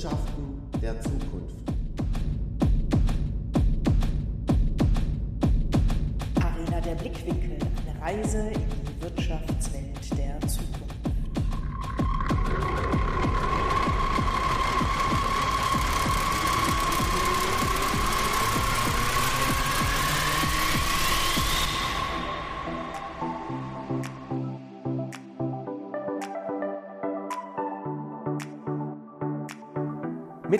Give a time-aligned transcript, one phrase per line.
[0.00, 1.56] Wirtschaften der Zukunft.
[6.42, 10.89] Arena der Blickwinkel, eine Reise in die Wirtschaftswelt der Zukunft.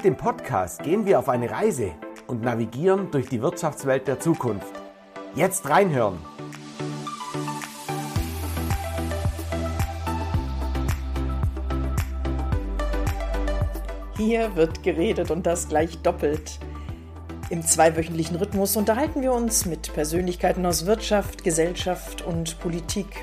[0.00, 1.92] Mit dem Podcast gehen wir auf eine Reise
[2.26, 4.72] und navigieren durch die Wirtschaftswelt der Zukunft.
[5.34, 6.18] Jetzt reinhören!
[14.16, 16.58] Hier wird geredet und das gleich doppelt.
[17.50, 23.22] Im zweiwöchentlichen Rhythmus unterhalten wir uns mit Persönlichkeiten aus Wirtschaft, Gesellschaft und Politik.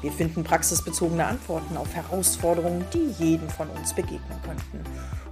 [0.00, 4.84] Wir finden praxisbezogene Antworten auf Herausforderungen, die jeden von uns begegnen könnten.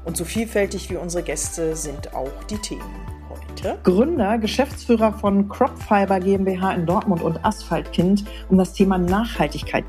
[0.04, 2.82] Und so vielfältig wie unsere Gäste sind auch die Themen
[3.30, 3.78] heute.
[3.84, 9.84] Gründer, Geschäftsführer von Cropfiber GmbH in Dortmund und Asphaltkind um das Thema Nachhaltigkeit.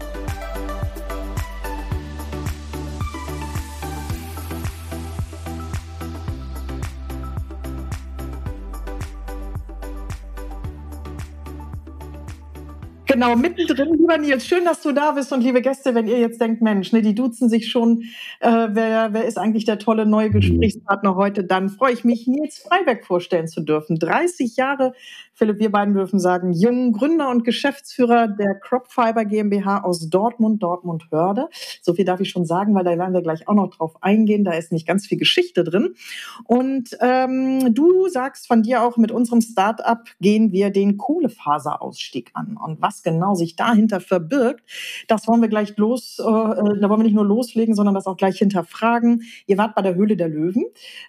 [13.24, 16.42] Genau, mittendrin, lieber Nils, schön, dass du da bist und liebe Gäste, wenn ihr jetzt
[16.42, 18.02] denkt, Mensch, ne, die duzen sich schon,
[18.42, 20.34] äh, wer, wer ist eigentlich der tolle neue mhm.
[20.34, 23.98] Gesprächspartner heute, dann freue ich mich, Nils Freiberg vorstellen zu dürfen.
[23.98, 24.92] 30 Jahre
[25.36, 31.06] Philipp, wir beiden dürfen sagen, jungen Gründer und Geschäftsführer der Cropfiber GmbH aus Dortmund, Dortmund
[31.10, 31.48] Hörde.
[31.82, 34.44] So viel darf ich schon sagen, weil da werden wir gleich auch noch drauf eingehen.
[34.44, 35.96] Da ist nicht ganz viel Geschichte drin.
[36.44, 42.58] Und ähm, du sagst von dir auch, mit unserem Startup gehen wir den Kohlefaserausstieg an.
[42.64, 44.64] Und was genau sich dahinter verbirgt,
[45.08, 48.06] das wollen wir gleich los, äh, äh da wollen wir nicht nur loslegen, sondern das
[48.06, 49.24] auch gleich hinterfragen.
[49.48, 50.66] Ihr wart bei der Höhle der Löwen.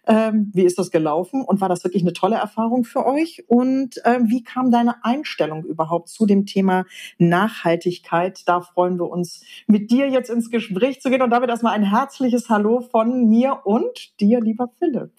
[0.06, 1.42] Ähm, wie ist das gelaufen?
[1.42, 3.44] Und war das wirklich eine tolle Erfahrung für euch?
[3.48, 6.84] Und äh, wie kam deine Einstellung überhaupt zu dem Thema
[7.18, 8.42] Nachhaltigkeit?
[8.46, 11.22] Da freuen wir uns, mit dir jetzt ins Gespräch zu gehen.
[11.22, 15.12] Und damit erstmal ein herzliches Hallo von mir und dir, lieber Philipp.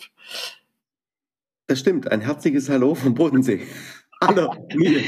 [1.67, 3.61] Das stimmt, ein herzliches Hallo vom Bodensee.
[4.21, 5.05] Hallo, Nils.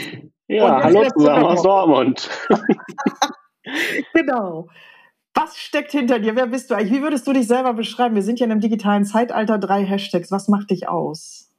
[0.47, 2.29] Ja, hallo zusammen aus Dortmund.
[4.13, 4.69] genau.
[5.33, 6.35] Was steckt hinter dir?
[6.35, 6.93] Wer bist du eigentlich?
[6.93, 8.15] Wie würdest du dich selber beschreiben?
[8.15, 10.31] Wir sind ja in einem digitalen Zeitalter, drei Hashtags.
[10.31, 11.53] Was macht dich aus?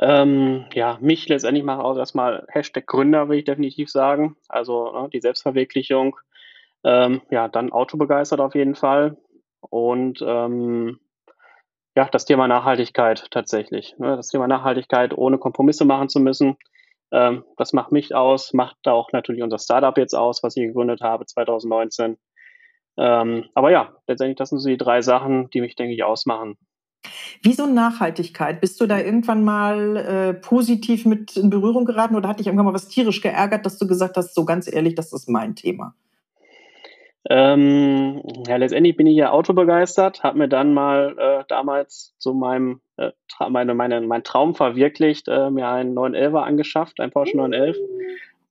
[0.00, 4.36] Ähm, ja, mich letztendlich macht auch erstmal Hashtag Gründer, will ich definitiv sagen.
[4.48, 6.16] Also ne, die Selbstverwirklichung.
[6.84, 9.16] Ähm, ja, dann autobegeistert auf jeden Fall.
[9.60, 11.00] Und ähm,
[11.96, 13.96] ja, das Thema Nachhaltigkeit tatsächlich.
[13.98, 16.56] Ne, das Thema Nachhaltigkeit ohne Kompromisse machen zu müssen.
[17.14, 21.00] Ähm, das macht mich aus, macht auch natürlich unser Startup jetzt aus, was ich gegründet
[21.00, 22.16] habe 2019.
[22.96, 26.58] Ähm, aber ja, letztendlich, das sind so die drei Sachen, die mich, denke ich, ausmachen.
[27.42, 28.60] Wieso Nachhaltigkeit?
[28.60, 32.66] Bist du da irgendwann mal äh, positiv mit in Berührung geraten oder hat dich irgendwann
[32.66, 35.94] mal was tierisch geärgert, dass du gesagt hast, so ganz ehrlich, das ist mein Thema?
[37.30, 42.80] Ähm, ja, letztendlich bin ich ja autobegeistert, habe mir dann mal äh, damals zu meinem
[42.96, 43.12] äh,
[43.48, 47.78] meine, meine, mein Traum verwirklicht, äh, mir einen 911er angeschafft, ein Porsche 911.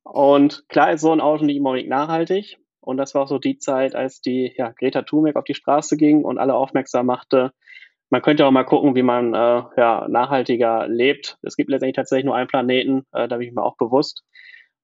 [0.04, 2.58] Und klar ist so ein Auto nicht unbedingt nachhaltig.
[2.82, 5.96] Und das war auch so die Zeit, als die ja, Greta Thunberg auf die Straße
[5.96, 7.54] ging und alle aufmerksam machte,
[8.10, 11.40] man könnte auch mal gucken, wie man äh, ja, nachhaltiger lebt.
[11.42, 14.24] Es gibt letztendlich tatsächlich nur einen Planeten, äh, da bin ich mir auch bewusst.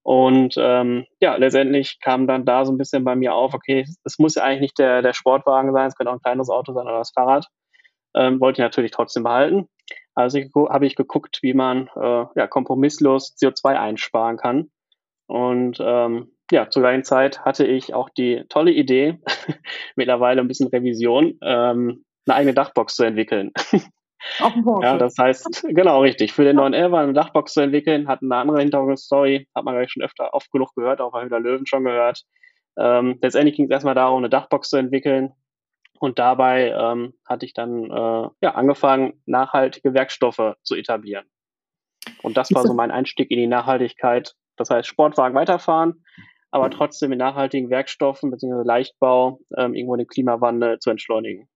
[0.02, 4.18] Und ähm, ja, letztendlich kam dann da so ein bisschen bei mir auf, okay, es
[4.18, 6.86] muss ja eigentlich nicht der, der Sportwagen sein, es könnte auch ein kleineres Auto sein
[6.86, 7.46] oder das Fahrrad.
[8.14, 9.68] Ähm, wollte ich natürlich trotzdem behalten.
[10.14, 14.70] Also habe ich geguckt, wie man äh, ja, kompromisslos CO2 einsparen kann.
[15.26, 19.20] Und ähm, ja, zur gleichen Zeit hatte ich auch die tolle Idee,
[19.96, 23.52] mittlerweile ein bisschen Revision, ähm, eine eigene Dachbox zu entwickeln.
[24.82, 26.32] Ja, das heißt, genau, richtig.
[26.32, 30.02] Für den 911 eine Dachbox zu entwickeln, hat eine andere Hintergrundstory, hat man gleich schon
[30.02, 32.24] öfter oft genug gehört, auch bei Hüller Löwen schon gehört.
[32.78, 35.32] Ähm, letztendlich ging es erstmal darum, eine Dachbox zu entwickeln.
[35.98, 41.26] Und dabei ähm, hatte ich dann äh, ja, angefangen, nachhaltige Werkstoffe zu etablieren.
[42.22, 44.34] Und das war so mein Einstieg in die Nachhaltigkeit.
[44.56, 46.04] Das heißt, Sportwagen weiterfahren,
[46.50, 48.62] aber trotzdem mit nachhaltigen Werkstoffen bzw.
[48.64, 51.48] Leichtbau ähm, irgendwo den Klimawandel zu entschleunigen.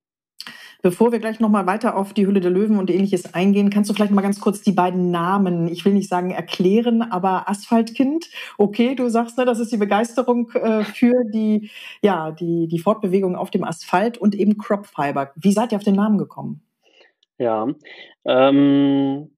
[0.85, 3.95] Bevor wir gleich nochmal weiter auf die Hülle der Löwen und ähnliches eingehen, kannst du
[3.95, 8.27] vielleicht mal ganz kurz die beiden Namen, ich will nicht sagen erklären, aber Asphaltkind,
[8.59, 11.71] okay, du sagst, ne, das ist die Begeisterung äh, für die,
[12.03, 15.33] ja, die, die Fortbewegung auf dem Asphalt und eben Cropfiber.
[15.37, 16.61] Wie seid ihr auf den Namen gekommen?
[17.39, 17.67] Ja,
[18.27, 19.31] ähm,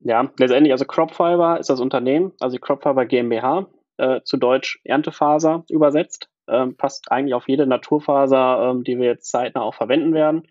[0.00, 3.68] ja, letztendlich, also Cropfiber ist das Unternehmen, also die Cropfiber GmbH,
[3.98, 6.28] äh, zu Deutsch Erntefaser übersetzt.
[6.48, 10.48] Ähm, passt eigentlich auf jede Naturfaser, ähm, die wir jetzt zeitnah auch verwenden werden.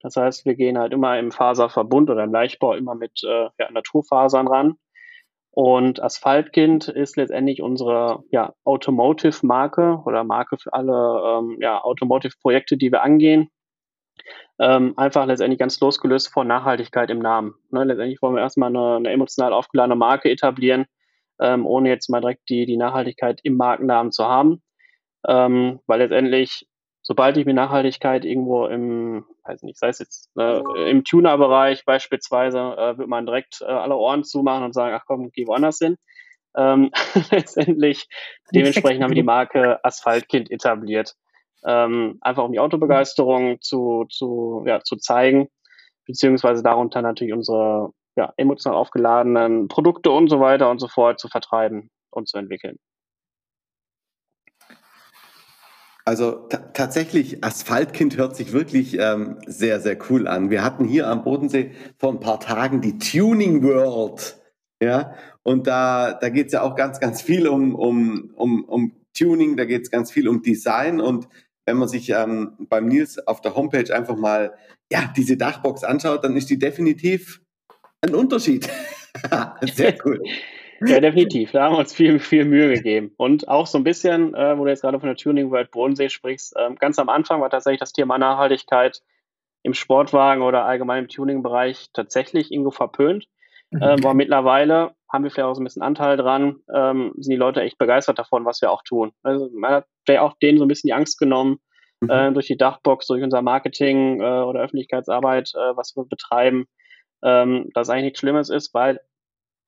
[0.00, 3.70] Das heißt, wir gehen halt immer im Faserverbund oder im Leichtbau immer mit äh, ja,
[3.70, 4.76] Naturfasern ran.
[5.50, 12.92] Und Asphaltkind ist letztendlich unsere ja, Automotive-Marke oder Marke für alle ähm, ja, Automotive-Projekte, die
[12.92, 13.48] wir angehen.
[14.58, 17.54] Ähm, einfach letztendlich ganz losgelöst von Nachhaltigkeit im Namen.
[17.70, 20.84] Ne, letztendlich wollen wir erstmal eine, eine emotional aufgeladene Marke etablieren,
[21.40, 24.62] ähm, ohne jetzt mal direkt die, die Nachhaltigkeit im Markennamen zu haben.
[25.26, 26.66] Ähm, weil letztendlich,
[27.02, 32.58] sobald ich mir Nachhaltigkeit irgendwo im, weiß nicht, sei es jetzt äh, im Tuner-Bereich beispielsweise,
[32.58, 35.96] äh, wird man direkt äh, alle Ohren zumachen und sagen, ach komm, geh woanders hin.
[36.56, 36.90] Ähm,
[37.30, 38.08] letztendlich,
[38.54, 41.16] dementsprechend haben wir die Marke Asphaltkind etabliert
[41.66, 45.48] ähm, einfach um die Autobegeisterung zu, zu, ja, zu zeigen,
[46.06, 51.28] beziehungsweise darunter natürlich unsere ja, emotional aufgeladenen Produkte und so weiter und so fort zu
[51.28, 52.78] vertreiben und zu entwickeln.
[56.08, 60.50] Also tatsächlich, Asphaltkind hört sich wirklich ähm, sehr, sehr cool an.
[60.50, 64.40] Wir hatten hier am Bodensee vor ein paar Tagen die Tuning World.
[64.80, 68.92] Ja, und da, da geht es ja auch ganz, ganz viel um, um, um, um
[69.18, 71.26] Tuning, da geht es ganz viel um Design und
[71.64, 74.54] wenn man sich ähm, beim Nils auf der Homepage einfach mal
[74.92, 77.40] ja, diese Dachbox anschaut, dann ist die definitiv
[78.00, 78.68] ein Unterschied.
[79.74, 80.22] Sehr cool.
[80.80, 81.52] Ja, definitiv.
[81.52, 83.12] Da haben wir uns viel, viel Mühe gegeben.
[83.16, 86.08] Und auch so ein bisschen, äh, wo du jetzt gerade von der Tuning World Bodensee
[86.08, 89.00] sprichst, äh, ganz am Anfang war tatsächlich das Thema Nachhaltigkeit
[89.62, 93.26] im Sportwagen oder allgemein im Tuning-Bereich tatsächlich irgendwo verpönt.
[93.70, 93.82] Mhm.
[93.82, 97.38] Ähm, aber mittlerweile haben wir vielleicht auch so ein bisschen Anteil dran, ähm, sind die
[97.38, 99.12] Leute echt begeistert davon, was wir auch tun.
[99.22, 101.58] Also man hat vielleicht auch denen so ein bisschen die Angst genommen,
[102.00, 102.10] mhm.
[102.10, 106.66] äh, durch die Dachbox, durch unser Marketing äh, oder Öffentlichkeitsarbeit, äh, was wir betreiben,
[107.22, 109.00] ähm, dass eigentlich nichts Schlimmes ist, weil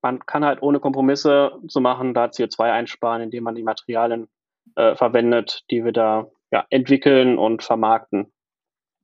[0.03, 4.29] man kann halt ohne Kompromisse zu machen, da CO2 einsparen, indem man die Materialien
[4.77, 8.33] äh, verwendet, die wir da ja, entwickeln und vermarkten.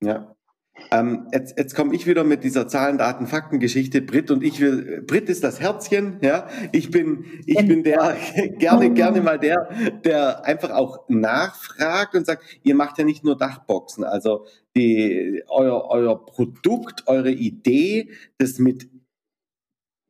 [0.01, 0.35] Ja,
[0.91, 4.03] ähm, jetzt, jetzt komme ich wieder mit dieser Zahlen, Daten, Fakten Geschichte.
[4.03, 6.49] Brit und ich will, Brit ist das Herzchen, ja.
[6.73, 8.17] Ich bin, ich bin der,
[8.59, 9.69] gerne, gerne mal der,
[10.05, 14.05] der einfach auch nachfragt und sagt, ihr macht ja nicht nur Dachboxen.
[14.05, 14.47] Also
[14.77, 18.89] die, euer, euer Produkt, eure Idee, das mit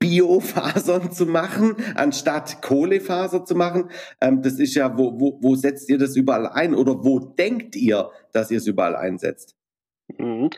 [0.05, 3.89] Biofasern zu machen, anstatt Kohlefaser zu machen.
[4.21, 7.75] Ähm, das ist ja, wo, wo, wo setzt ihr das überall ein oder wo denkt
[7.75, 9.57] ihr, dass ihr es überall einsetzt?
[10.19, 10.51] Mhm.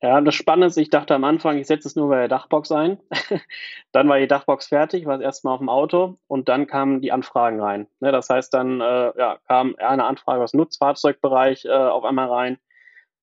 [0.00, 2.72] Ja, das Spannende ist, ich dachte am Anfang, ich setze es nur bei der Dachbox
[2.72, 2.96] ein.
[3.92, 7.12] dann war die Dachbox fertig, war es erstmal auf dem Auto und dann kamen die
[7.12, 7.86] Anfragen rein.
[8.00, 12.30] Ne, das heißt, dann äh, ja, kam eine Anfrage aus dem Nutzfahrzeugbereich äh, auf einmal
[12.30, 12.58] rein.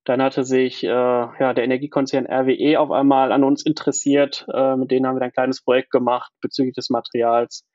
[0.03, 4.45] Dann hatte sich äh, ja, der Energiekonzern RWE auf einmal an uns interessiert.
[4.51, 7.65] Äh, mit denen haben wir ein kleines Projekt gemacht bezüglich des Materials.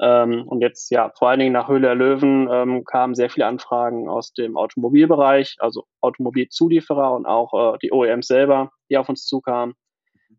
[0.00, 3.46] Ähm, und jetzt, ja, vor allen Dingen nach Höhle der Löwen ähm, kamen sehr viele
[3.46, 9.24] Anfragen aus dem Automobilbereich, also Automobilzulieferer und auch äh, die OEMs selber, die auf uns
[9.24, 9.74] zukamen.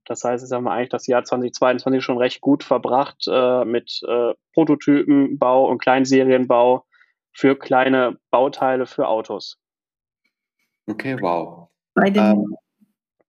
[0.06, 4.02] Das heißt, jetzt haben wir eigentlich das Jahr 2022 schon recht gut verbracht äh, mit
[4.08, 6.86] äh, Prototypenbau und Kleinserienbau
[7.32, 9.63] für kleine Bauteile für Autos.
[10.88, 11.70] Okay, wow.
[11.94, 12.58] Bei den, ähm,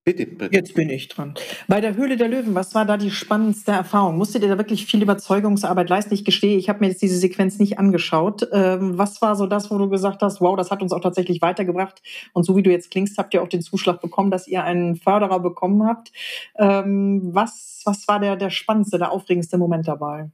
[0.07, 0.55] Bitte, bitte.
[0.55, 1.33] Jetzt bin ich dran.
[1.67, 4.19] Bei der Höhle der Löwen, was war da die spannendste Erfahrung?
[4.19, 6.13] Musstet ihr da wirklich viel Überzeugungsarbeit leisten?
[6.13, 8.47] Ich gestehe, ich habe mir jetzt diese Sequenz nicht angeschaut.
[8.53, 11.41] Ähm, was war so das, wo du gesagt hast, wow, das hat uns auch tatsächlich
[11.41, 12.03] weitergebracht?
[12.35, 14.97] Und so wie du jetzt klingst, habt ihr auch den Zuschlag bekommen, dass ihr einen
[14.97, 16.13] Förderer bekommen habt.
[16.59, 20.31] Ähm, was, was war der, der spannendste, der aufregendste Moment dabei?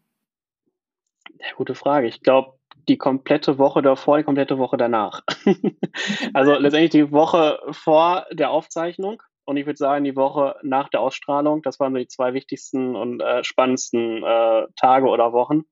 [1.39, 2.09] Ja, gute Frage.
[2.09, 2.55] Ich glaube,
[2.89, 5.23] die komplette Woche davor, die komplette Woche danach.
[6.35, 11.01] also letztendlich die Woche vor der Aufzeichnung und ich würde sagen, die Woche nach der
[11.01, 15.63] Ausstrahlung, das waren so die zwei wichtigsten und äh, spannendsten äh, Tage oder Wochen.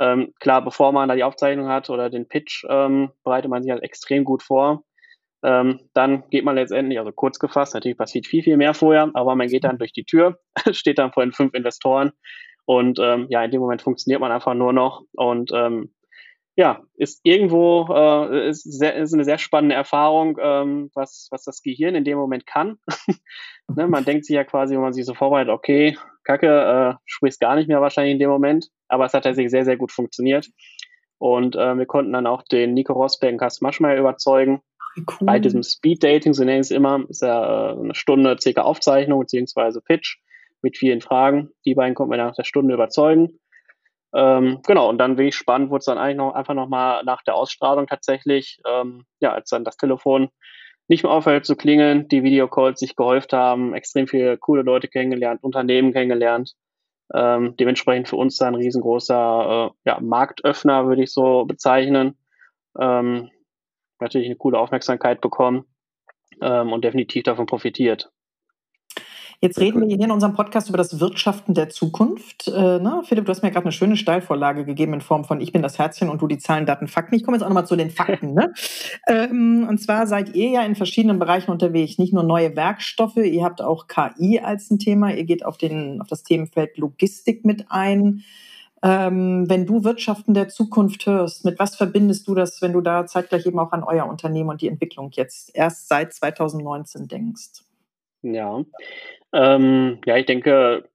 [0.00, 3.70] Ähm, klar, bevor man da die Aufzeichnung hat oder den Pitch, ähm, bereitet man sich
[3.70, 4.82] halt extrem gut vor.
[5.44, 9.34] Ähm, dann geht man letztendlich, also kurz gefasst, natürlich passiert viel, viel mehr vorher, aber
[9.34, 10.38] man geht dann durch die Tür,
[10.72, 12.12] steht dann vor den fünf Investoren
[12.64, 15.92] und ähm, ja, in dem Moment funktioniert man einfach nur noch und ähm,
[16.56, 21.62] ja, ist irgendwo äh, ist, sehr, ist eine sehr spannende Erfahrung, ähm, was, was das
[21.62, 22.78] Gehirn in dem Moment kann.
[23.74, 27.40] ne, man denkt sich ja quasi, wenn man sich so vorbereitet, okay, Kacke, äh, sprichst
[27.40, 30.48] gar nicht mehr wahrscheinlich in dem Moment, aber es hat tatsächlich sehr, sehr gut funktioniert.
[31.18, 34.60] Und äh, wir konnten dann auch den Nico Rosberg und Carsten Maschmeyer überzeugen.
[34.96, 35.26] Cool.
[35.26, 38.62] Bei diesem Speed Dating, so nenne ich es immer, ist ja äh, eine Stunde circa
[38.62, 40.18] Aufzeichnung beziehungsweise Pitch
[40.60, 41.50] mit vielen Fragen.
[41.64, 43.38] Die beiden konnten wir nach der Stunde überzeugen.
[44.14, 47.34] Ähm, genau, und dann wenig spannend wurde es dann eigentlich noch einfach nochmal nach der
[47.34, 50.28] Ausstrahlung tatsächlich, ähm, ja, als dann das Telefon
[50.88, 55.42] nicht mehr aufhört zu klingeln, die Videocalls sich gehäuft haben, extrem viele coole Leute kennengelernt,
[55.42, 56.52] Unternehmen kennengelernt.
[57.14, 62.16] Ähm, dementsprechend für uns dann ein riesengroßer äh, ja, Marktöffner, würde ich so bezeichnen.
[62.78, 63.30] Ähm,
[64.00, 65.64] natürlich eine coole Aufmerksamkeit bekommen
[66.42, 68.11] ähm, und definitiv davon profitiert.
[69.44, 72.46] Jetzt reden wir hier in unserem Podcast über das Wirtschaften der Zukunft.
[72.46, 73.02] Äh, ne?
[73.04, 75.80] Philipp, du hast mir gerade eine schöne Steilvorlage gegeben in Form von Ich bin das
[75.80, 77.16] Herzchen und du die Zahlen, Daten, Fakten.
[77.16, 78.34] Ich komme jetzt auch nochmal zu den Fakten.
[78.34, 78.52] ne?
[79.08, 81.98] ähm, und zwar seid ihr ja in verschiedenen Bereichen unterwegs.
[81.98, 85.12] Nicht nur neue Werkstoffe, ihr habt auch KI als ein Thema.
[85.12, 88.22] Ihr geht auf, den, auf das Themenfeld Logistik mit ein.
[88.80, 93.06] Ähm, wenn du Wirtschaften der Zukunft hörst, mit was verbindest du das, wenn du da
[93.06, 97.64] zeitgleich eben auch an euer Unternehmen und die Entwicklung jetzt erst seit 2019 denkst?
[98.22, 98.64] Ja,
[99.32, 100.88] ähm, ja, ich denke,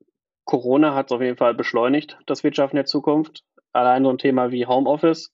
[0.46, 3.43] Corona hat es auf jeden Fall beschleunigt, das Wirtschaften der Zukunft.
[3.74, 5.34] Allein so ein Thema wie Homeoffice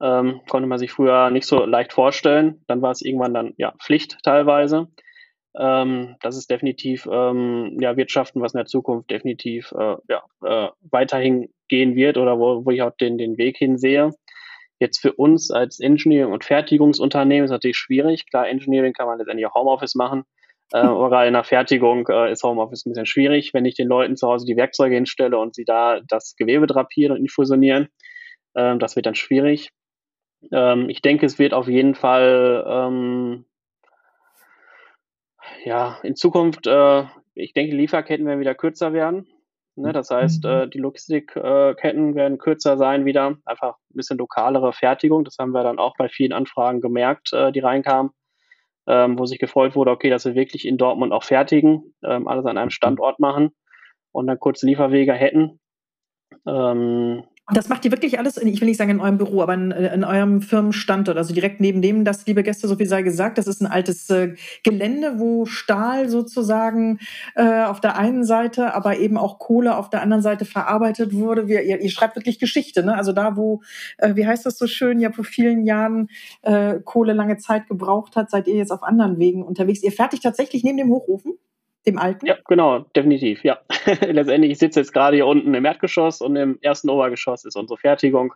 [0.00, 2.64] ähm, konnte man sich früher nicht so leicht vorstellen.
[2.66, 4.88] Dann war es irgendwann dann ja Pflicht teilweise.
[5.56, 10.70] Ähm, das ist definitiv ähm, ja, Wirtschaften, was in der Zukunft definitiv äh, ja, äh,
[10.90, 14.10] weiterhin gehen wird oder wo, wo ich auch den, den Weg hin sehe.
[14.80, 18.26] Jetzt für uns als Engineering- und Fertigungsunternehmen ist natürlich schwierig.
[18.28, 20.24] Klar, Engineering kann man letztendlich auch Homeoffice machen.
[20.72, 24.16] Äh, oder in der Fertigung äh, ist Homeoffice ein bisschen schwierig, wenn ich den Leuten
[24.16, 27.88] zu Hause die Werkzeuge hinstelle und sie da das Gewebe drapieren und infusionieren.
[28.56, 29.70] Ähm, das wird dann schwierig.
[30.52, 33.44] Ähm, ich denke, es wird auf jeden Fall ähm,
[35.64, 37.04] ja, in Zukunft, äh,
[37.34, 39.26] ich denke, Lieferketten werden wieder kürzer werden.
[39.76, 39.92] Ne?
[39.92, 40.50] Das heißt, mhm.
[40.50, 43.36] äh, die Logistikketten werden kürzer sein wieder.
[43.44, 45.24] Einfach ein bisschen lokalere Fertigung.
[45.24, 48.12] Das haben wir dann auch bei vielen Anfragen gemerkt, äh, die reinkamen,
[48.86, 52.46] ähm, wo sich gefreut wurde, okay, dass wir wirklich in Dortmund auch fertigen, ähm, alles
[52.46, 53.50] an einem Standort machen
[54.12, 55.60] und dann kurze Lieferwege hätten.
[56.46, 59.42] Ähm, und das macht ihr wirklich alles, in, ich will nicht sagen in eurem Büro,
[59.42, 63.02] aber in, in, eurem Firmenstandort, also direkt neben dem, das, liebe Gäste, so viel sei
[63.02, 67.00] gesagt, das ist ein altes äh, Gelände, wo Stahl sozusagen
[67.34, 71.46] äh, auf der einen Seite, aber eben auch Kohle auf der anderen Seite verarbeitet wurde.
[71.46, 72.96] Wir, ihr, ihr schreibt wirklich Geschichte, ne?
[72.96, 73.60] Also da, wo,
[73.98, 76.08] äh, wie heißt das so schön, ja vor vielen Jahren
[76.42, 79.82] äh, Kohle lange Zeit gebraucht hat, seid ihr jetzt auf anderen Wegen unterwegs.
[79.82, 81.34] Ihr fertigt tatsächlich neben dem Hochofen?
[81.86, 82.26] Dem alten?
[82.26, 83.58] Ja, genau, definitiv, ja.
[84.00, 87.78] Letztendlich, ich sitze jetzt gerade hier unten im Erdgeschoss und im ersten Obergeschoss ist unsere
[87.78, 88.34] Fertigung.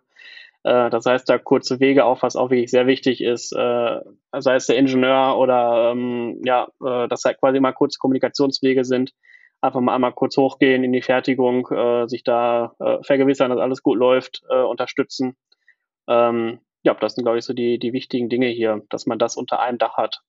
[0.64, 4.00] Äh, das heißt, da kurze Wege auf, was auch wirklich sehr wichtig ist, äh,
[4.38, 9.12] sei es der Ingenieur oder ähm, ja, äh, dass halt quasi mal kurze Kommunikationswege sind.
[9.61, 11.67] Einfach mal einmal kurz hochgehen in die Fertigung,
[12.09, 15.37] sich da vergewissern, dass alles gut läuft, unterstützen.
[16.09, 19.37] Ähm, ja, das sind, glaube ich, so die, die wichtigen Dinge hier, dass man das
[19.37, 20.23] unter einem Dach hat.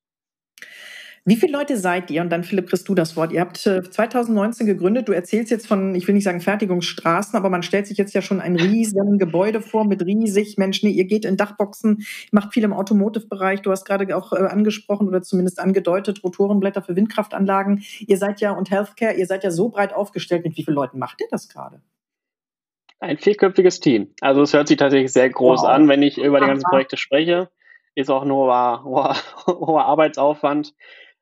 [1.26, 2.22] Wie viele Leute seid ihr?
[2.22, 3.32] Und dann, Philipp, kriegst du das Wort.
[3.32, 5.08] Ihr habt 2019 äh, gegründet.
[5.08, 8.22] Du erzählst jetzt von, ich will nicht sagen Fertigungsstraßen, aber man stellt sich jetzt ja
[8.22, 10.90] schon ein riesen Gebäude vor mit riesig Menschen.
[10.90, 13.62] Ihr geht in Dachboxen, macht viel im Automotive-Bereich.
[13.62, 17.84] Du hast gerade auch äh, angesprochen oder zumindest angedeutet, Rotorenblätter für Windkraftanlagen.
[18.00, 20.44] Ihr seid ja, und Healthcare, ihr seid ja so breit aufgestellt.
[20.46, 21.82] Mit wie vielen Leuten macht ihr das gerade?
[23.00, 24.14] Ein vierköpfiges Team.
[24.20, 25.70] Also es hört sich tatsächlich sehr groß wow.
[25.70, 27.50] an, wenn ich über die ganzen Projekte spreche.
[27.96, 29.16] Ist auch ein hoher, hoher,
[29.48, 30.74] hoher Arbeitsaufwand.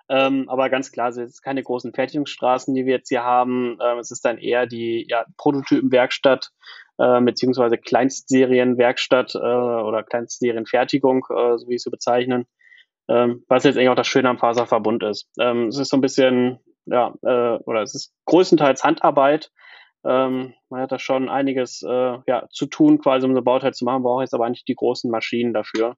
[0.10, 3.78] Ähm, aber ganz klar, es ist keine großen Fertigungsstraßen, die wir jetzt hier haben.
[3.82, 6.52] Ähm, es ist dann eher die ja, Prototypenwerkstatt
[6.98, 12.46] äh, beziehungsweise Kleinstserienwerkstatt äh, oder Kleinstserienfertigung, äh, so wie ich sie bezeichnen.
[13.10, 15.30] Ähm, was jetzt eigentlich auch das Schöne am Faserverbund ist.
[15.40, 19.52] Ähm, es ist so ein bisschen, ja, äh, oder es ist größtenteils Handarbeit.
[20.06, 23.86] Ähm, man hat da schon einiges äh, ja, zu tun, quasi um so Bauteil zu
[23.86, 25.96] machen, braucht jetzt aber nicht die großen Maschinen dafür,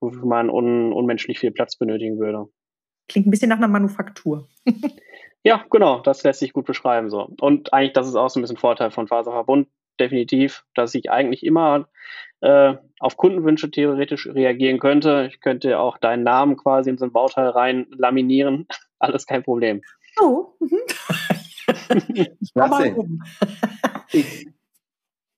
[0.00, 2.46] wofür man un unmenschlich viel Platz benötigen würde.
[3.10, 4.48] Klingt ein bisschen nach einer Manufaktur.
[5.42, 7.28] ja, genau, das lässt sich gut beschreiben so.
[7.40, 9.66] Und eigentlich, das ist auch so ein bisschen Vorteil von Faserverbund,
[9.98, 11.88] definitiv, dass ich eigentlich immer
[12.40, 15.28] äh, auf Kundenwünsche theoretisch reagieren könnte.
[15.28, 18.68] Ich könnte auch deinen Namen quasi in so ein Bauteil rein laminieren.
[19.00, 19.82] Alles kein Problem.
[20.20, 20.54] Oh.
[22.52, 22.96] Klasse.
[24.12, 24.48] ich,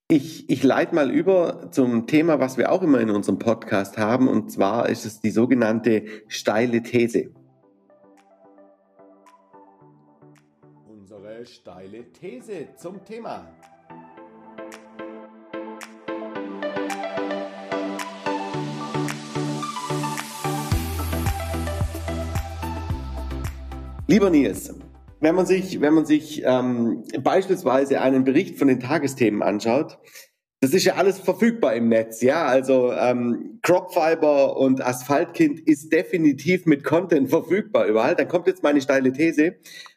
[0.08, 4.28] ich, ich leite mal über zum Thema, was wir auch immer in unserem Podcast haben,
[4.28, 7.30] und zwar ist es die sogenannte steile These.
[11.46, 13.48] Steile These zum Thema.
[24.06, 24.74] Lieber Nils,
[25.20, 29.98] wenn man sich, wenn man sich ähm, beispielsweise einen Bericht von den Tagesthemen anschaut,
[30.60, 32.44] das ist ja alles verfügbar im Netz, ja.
[32.44, 38.14] Also ähm, Cropfiber und Asphaltkind ist definitiv mit Content verfügbar überall.
[38.14, 39.56] Dann kommt jetzt meine steile These.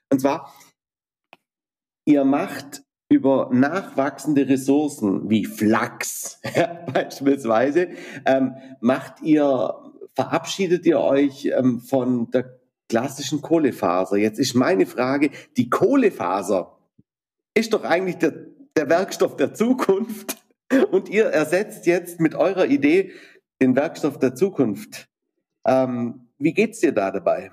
[0.10, 0.52] Und zwar,
[2.06, 6.42] ihr macht über nachwachsende Ressourcen wie Flachs
[6.94, 7.90] beispielsweise,
[8.26, 9.76] ähm, macht ihr,
[10.16, 12.60] verabschiedet ihr euch ähm, von der
[12.90, 14.18] klassischen Kohlefaser.
[14.18, 16.78] Jetzt ist meine Frage, die Kohlefaser
[17.54, 18.34] ist doch eigentlich der,
[18.76, 20.38] der Werkstoff der Zukunft
[20.92, 23.12] und ihr ersetzt jetzt mit eurer Idee
[23.62, 25.08] den Werkstoff der Zukunft.
[25.66, 27.52] Ähm, wie geht's dir da dabei?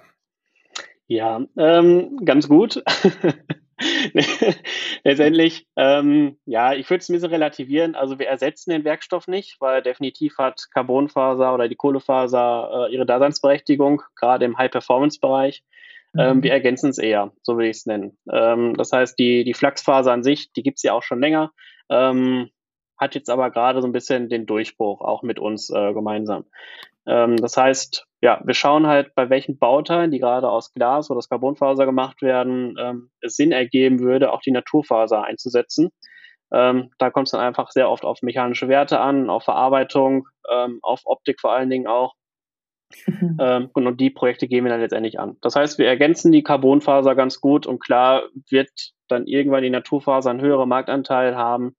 [1.06, 2.82] Ja, ähm, ganz gut.
[5.04, 7.94] Letztendlich, ähm, ja, ich würde es ein bisschen relativieren.
[7.94, 13.06] Also wir ersetzen den Werkstoff nicht, weil definitiv hat Carbonfaser oder die Kohlefaser äh, ihre
[13.06, 15.62] Daseinsberechtigung, gerade im High-Performance-Bereich.
[16.16, 16.42] Ähm, mhm.
[16.42, 18.18] wir ergänzen es eher, so würde ich es nennen.
[18.30, 21.52] Ähm, das heißt, die, die Flachsfaser an sich, die gibt es ja auch schon länger,
[21.88, 22.50] ähm,
[22.98, 26.44] hat jetzt aber gerade so ein bisschen den Durchbruch auch mit uns äh, gemeinsam.
[27.06, 31.18] Ähm, das heißt, ja, wir schauen halt, bei welchen Bauteilen, die gerade aus Glas oder
[31.18, 35.90] aus Carbonfaser gemacht werden, ähm, es Sinn ergeben würde, auch die Naturfaser einzusetzen.
[36.52, 40.78] Ähm, da kommt es dann einfach sehr oft auf mechanische Werte an, auf Verarbeitung, ähm,
[40.82, 42.14] auf Optik vor allen Dingen auch.
[43.40, 45.36] ähm, und die Projekte gehen wir dann letztendlich an.
[45.40, 48.70] Das heißt, wir ergänzen die Carbonfaser ganz gut und klar wird
[49.08, 51.74] dann irgendwann die Naturfaser einen höheren Marktanteil haben,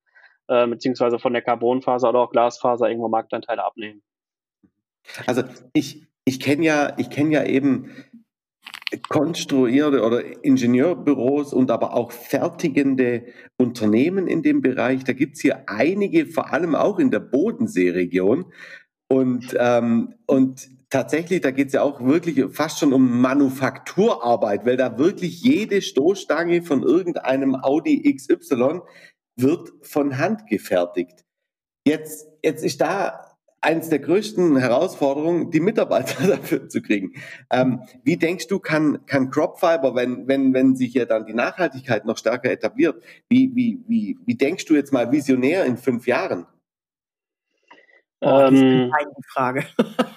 [0.47, 4.01] äh, beziehungsweise von der Carbonfaser oder auch Glasfaser irgendwo Marktanteile abnehmen.
[5.27, 7.89] Also ich, ich kenne ja, ich kenne ja eben
[9.09, 13.25] konstruierte oder Ingenieurbüros und aber auch fertigende
[13.57, 15.03] Unternehmen in dem Bereich.
[15.03, 18.51] Da gibt es hier einige, vor allem auch in der Bodenseeregion.
[19.09, 24.77] Und, ähm, und tatsächlich, da geht es ja auch wirklich fast schon um Manufakturarbeit, weil
[24.77, 28.81] da wirklich jede Stoßstange von irgendeinem Audi XY
[29.35, 31.25] wird von Hand gefertigt.
[31.85, 33.32] Jetzt, jetzt ist da
[33.63, 37.13] eines der größten Herausforderungen, die Mitarbeiter dafür zu kriegen.
[37.49, 42.05] Ähm, wie denkst du, kann, kann Cropfiber, wenn, wenn, wenn sich ja dann die Nachhaltigkeit
[42.05, 46.45] noch stärker etabliert, wie, wie, wie, wie denkst du jetzt mal visionär in fünf Jahren?
[48.19, 49.65] Oh, das ist ähm, eine Frage.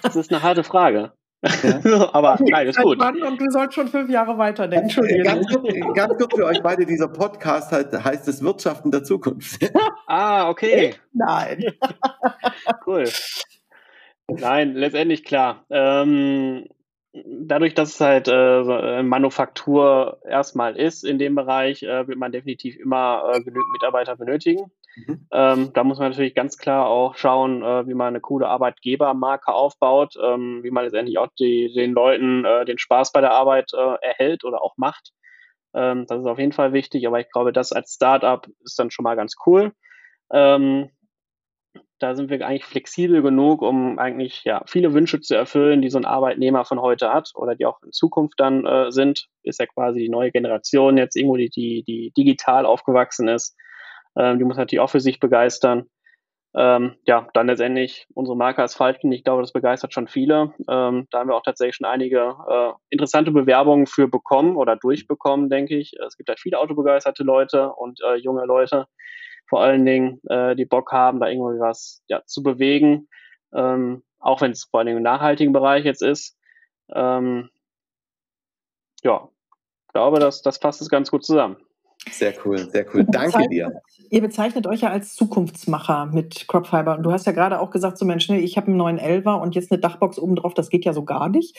[0.01, 1.11] Das ist eine harte Frage.
[1.41, 2.09] Ja.
[2.13, 2.99] Aber nein, ist gut.
[2.99, 5.23] Und du sollst schon fünf Jahre weiterdenken.
[5.23, 5.47] Ganz,
[5.93, 9.71] ganz kurz für euch beide, dieser Podcast heißt, heißt es Wirtschaften der Zukunft.
[10.09, 10.95] Ah, okay.
[11.13, 11.65] Nein.
[12.85, 13.03] Cool.
[14.29, 15.65] Nein, letztendlich klar.
[15.69, 16.65] Ähm,
[17.13, 22.77] dadurch, dass es halt äh, Manufaktur erstmal ist in dem Bereich, äh, wird man definitiv
[22.77, 24.71] immer äh, genügend Mitarbeiter benötigen.
[24.97, 25.27] Mhm.
[25.31, 29.53] Ähm, da muss man natürlich ganz klar auch schauen, äh, wie man eine coole Arbeitgebermarke
[29.53, 33.71] aufbaut, ähm, wie man letztendlich auch die, den Leuten äh, den Spaß bei der Arbeit
[33.73, 35.11] äh, erhält oder auch macht.
[35.75, 38.89] Ähm, das ist auf jeden Fall wichtig, aber ich glaube, das als Startup ist dann
[38.89, 39.71] schon mal ganz cool.
[40.31, 40.89] Ähm,
[41.99, 45.97] da sind wir eigentlich flexibel genug, um eigentlich ja viele Wünsche zu erfüllen, die so
[45.97, 49.27] ein Arbeitnehmer von heute hat oder die auch in Zukunft dann äh, sind.
[49.43, 53.55] Ist ja quasi die neue Generation jetzt irgendwo, die, die, die digital aufgewachsen ist.
[54.17, 55.89] Ähm, die muss natürlich auch für sich begeistern.
[56.55, 60.53] Ähm, ja, dann letztendlich unsere Marke Asphalten, ich glaube, das begeistert schon viele.
[60.67, 65.49] Ähm, da haben wir auch tatsächlich schon einige äh, interessante Bewerbungen für bekommen oder durchbekommen,
[65.49, 65.93] denke ich.
[66.03, 68.87] Es gibt halt viele autobegeisterte Leute und äh, junge Leute,
[69.47, 73.07] vor allen Dingen, äh, die Bock haben, da irgendwie was ja, zu bewegen,
[73.53, 76.37] ähm, auch wenn es vor allen Dingen im nachhaltigen Bereich jetzt ist.
[76.93, 77.49] Ähm,
[79.03, 79.29] ja,
[79.87, 81.57] ich glaube, das, das passt es ganz gut zusammen.
[82.11, 83.05] Sehr cool, sehr cool.
[83.07, 83.81] Danke dir.
[84.09, 86.97] Ihr bezeichnet euch ja als Zukunftsmacher mit Cropfiber.
[86.97, 89.55] Und du hast ja gerade auch gesagt, so Mensch, ich habe einen neuen Elver und
[89.55, 91.57] jetzt eine Dachbox oben drauf, das geht ja so gar nicht.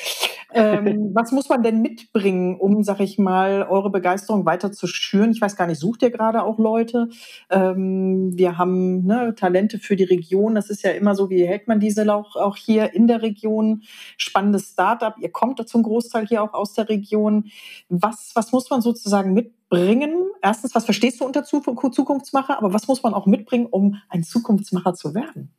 [0.55, 5.33] Ähm, was muss man denn mitbringen, um, sag ich mal, eure Begeisterung weiter zu schüren?
[5.33, 7.09] Ich weiß gar nicht, sucht ihr gerade auch Leute?
[7.51, 10.55] Ähm, wir haben ne, Talente für die Region.
[10.55, 13.83] Das ist ja immer so, wie hält man diese auch, auch hier in der Region?
[14.17, 15.15] Spannendes Startup.
[15.21, 17.51] Ihr kommt zum Großteil hier auch aus der Region.
[17.89, 19.58] Was, was muss man sozusagen mitbringen?
[19.70, 20.31] Mitbringen?
[20.42, 22.59] Erstens, was verstehst du unter Zukunftsmacher?
[22.59, 25.52] Aber was muss man auch mitbringen, um ein Zukunftsmacher zu werden?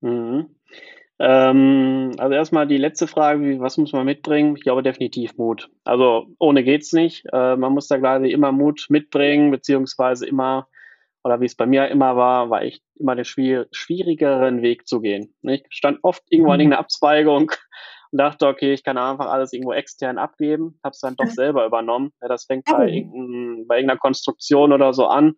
[0.00, 0.46] Mhm.
[1.20, 4.54] Ähm, also erstmal die letzte Frage, was muss man mitbringen?
[4.56, 5.68] Ich glaube definitiv Mut.
[5.84, 7.26] Also ohne geht's nicht.
[7.32, 10.68] Äh, man muss da quasi immer Mut mitbringen, beziehungsweise immer,
[11.24, 15.34] oder wie es bei mir immer war, war ich immer den schwierigeren Weg zu gehen.
[15.42, 16.60] Ich stand oft irgendwo an mhm.
[16.60, 17.50] irgendeiner Abzweigung
[18.10, 21.66] und dachte, okay, ich kann einfach alles irgendwo extern abgeben, habe es dann doch selber
[21.66, 22.12] übernommen.
[22.20, 25.34] Ja, das fängt bei, irgendein, bei irgendeiner Konstruktion oder so an,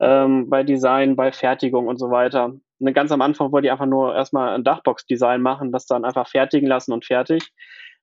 [0.00, 2.52] ähm, bei Design, bei Fertigung und so weiter.
[2.78, 6.28] Und ganz am Anfang wollte ich einfach nur erstmal ein Dachbox-Design machen, das dann einfach
[6.28, 7.50] fertigen lassen und fertig.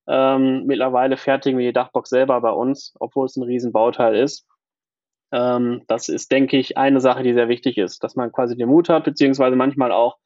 [0.08, 4.48] Ähm, mittlerweile fertigen wir die Dachbox selber bei uns, obwohl es ein Riesenbauteil ist.
[5.32, 8.70] Ähm, das ist, denke ich, eine Sache, die sehr wichtig ist, dass man quasi den
[8.70, 10.18] Mut hat, beziehungsweise manchmal auch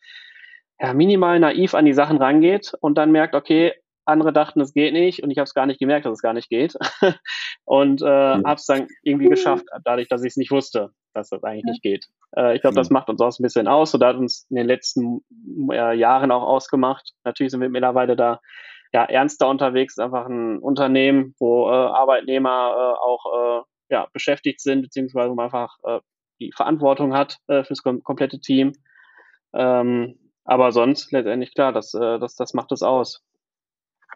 [0.80, 3.74] ja, minimal naiv an die Sachen rangeht und dann merkt, okay,
[4.06, 6.34] andere dachten, es geht nicht und ich habe es gar nicht gemerkt, dass es gar
[6.34, 6.76] nicht geht.
[7.66, 8.06] und äh,
[8.38, 8.46] mhm.
[8.46, 11.72] habe es dann irgendwie geschafft, dadurch, dass ich es nicht wusste, dass das eigentlich ja.
[11.72, 12.08] nicht geht.
[12.38, 14.68] Äh, ich glaube, das macht uns auch ein bisschen aus oder hat uns in den
[14.68, 15.22] letzten
[15.72, 17.14] äh, Jahren auch ausgemacht.
[17.24, 18.40] Natürlich sind wir mittlerweile da
[18.94, 23.26] ja, ernster unterwegs, einfach ein Unternehmen, wo äh, Arbeitnehmer äh, auch
[23.60, 26.00] äh, ja, beschäftigt sind, beziehungsweise man einfach äh,
[26.40, 28.74] die Verantwortung hat äh, fürs kom komplette Team.
[29.54, 33.24] Ähm, aber sonst letztendlich klar, das, äh, das, das macht es aus.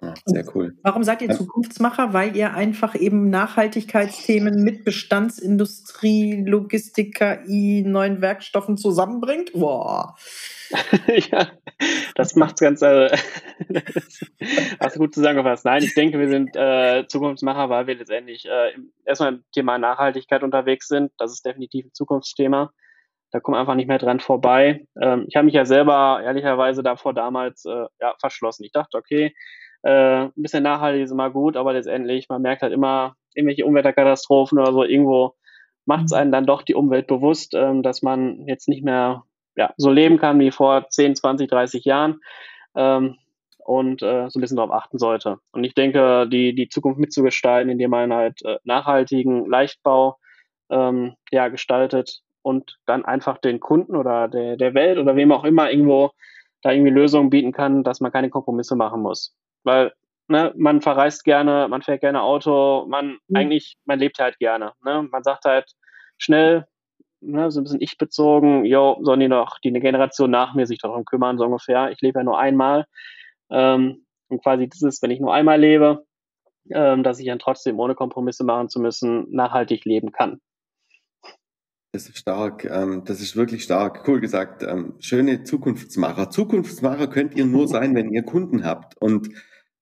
[0.02, 0.78] Ja, sehr cool.
[0.82, 2.14] Warum seid ihr Zukunftsmacher?
[2.14, 9.52] Weil ihr einfach eben Nachhaltigkeitsthemen mit Bestandsindustrie, Logistik, KI, neuen Werkstoffen zusammenbringt?
[9.54, 10.16] Boah.
[11.08, 11.50] ja,
[12.16, 13.10] das macht's ganz, äh,
[14.80, 15.66] hast du gut zusammengefasst.
[15.66, 18.72] Nein, ich denke, wir sind äh, Zukunftsmacher, weil wir letztendlich äh,
[19.04, 21.12] erstmal im Thema Nachhaltigkeit unterwegs sind.
[21.18, 22.72] Das ist definitiv ein Zukunftsthema.
[23.32, 24.86] Da kommen einfach nicht mehr dran vorbei.
[25.00, 28.64] Ähm, ich habe mich ja selber ehrlicherweise davor damals äh, ja, verschlossen.
[28.64, 29.34] Ich dachte, okay,
[29.84, 34.60] äh, ein bisschen nachhaltig ist immer gut, aber letztendlich, man merkt halt immer irgendwelche Umweltkatastrophen
[34.60, 35.36] oder so, irgendwo
[35.86, 36.18] macht es mhm.
[36.18, 39.24] einen dann doch die Umwelt bewusst, ähm, dass man jetzt nicht mehr
[39.56, 42.22] ja, so leben kann wie vor 10, 20, 30 Jahren
[42.76, 43.18] ähm,
[43.66, 45.38] und äh, so ein bisschen darauf achten sollte.
[45.52, 50.18] Und ich denke, die, die Zukunft mitzugestalten, indem man halt äh, nachhaltigen Leichtbau
[50.70, 55.44] ähm, ja, gestaltet und dann einfach den Kunden oder der, der Welt oder wem auch
[55.44, 56.12] immer irgendwo
[56.62, 59.36] da irgendwie Lösungen bieten kann, dass man keine Kompromisse machen muss.
[59.64, 59.94] Weil
[60.28, 63.36] ne, man verreist gerne, man fährt gerne Auto, man mhm.
[63.36, 64.74] eigentlich, man lebt halt gerne.
[64.84, 65.08] Ne?
[65.12, 65.72] Man sagt halt
[66.18, 66.66] schnell,
[67.22, 70.80] ne, so ein bisschen ich-bezogen, jo, sollen die noch, die eine Generation nach mir sich
[70.80, 71.92] darum kümmern, so ungefähr.
[71.92, 72.86] Ich lebe ja nur einmal.
[73.50, 76.06] Ähm, und quasi das ist, wenn ich nur einmal lebe,
[76.72, 80.40] ähm, dass ich dann trotzdem ohne Kompromisse machen zu müssen, nachhaltig leben kann.
[81.92, 84.08] Das ist stark, ähm, das ist wirklich stark.
[84.08, 84.62] Cool gesagt.
[84.62, 86.30] Ähm, schöne Zukunftsmacher.
[86.30, 89.02] Zukunftsmacher könnt ihr nur sein, wenn ihr Kunden habt.
[89.02, 89.30] Und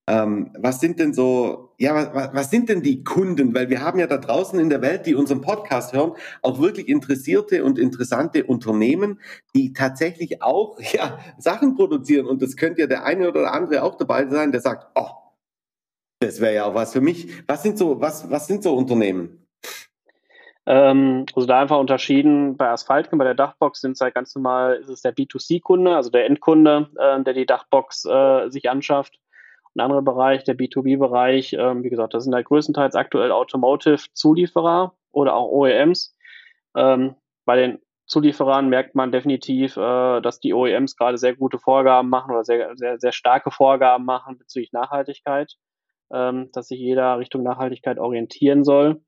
[0.08, 3.54] ähm, was sind denn so, ja, was, was sind denn die Kunden?
[3.54, 6.88] Weil wir haben ja da draußen in der Welt, die unseren Podcast hören, auch wirklich
[6.88, 9.20] interessierte und interessante Unternehmen,
[9.54, 12.24] die tatsächlich auch ja, Sachen produzieren.
[12.26, 15.10] Und das könnte ja der eine oder andere auch dabei sein, der sagt, oh,
[16.20, 17.28] das wäre ja auch was für mich.
[17.46, 19.46] Was sind so, was, was sind so Unternehmen?
[20.68, 24.74] Ähm, also da einfach unterschieden, bei Asphaltgen, bei der Dachbox sind es halt ganz normal,
[24.74, 29.18] ist es der B2C-Kunde, also der Endkunde, äh, der die Dachbox äh, sich anschafft.
[29.74, 35.34] Ein anderer Bereich, der B2B-Bereich, ähm, wie gesagt, das sind halt größtenteils aktuell Automotive-Zulieferer oder
[35.34, 36.14] auch OEMs.
[36.76, 37.14] Ähm,
[37.46, 42.30] bei den Zulieferern merkt man definitiv, äh, dass die OEMs gerade sehr gute Vorgaben machen
[42.32, 45.54] oder sehr, sehr, sehr starke Vorgaben machen bezüglich Nachhaltigkeit,
[46.12, 49.00] ähm, dass sich jeder Richtung Nachhaltigkeit orientieren soll.